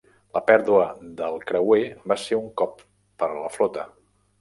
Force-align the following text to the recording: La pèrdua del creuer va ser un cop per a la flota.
La 0.37 0.41
pèrdua 0.45 0.87
del 1.19 1.37
creuer 1.53 1.83
va 2.13 2.19
ser 2.25 2.41
un 2.43 2.51
cop 2.65 2.85
per 2.89 3.33
a 3.33 3.41
la 3.47 3.57
flota. 3.61 3.91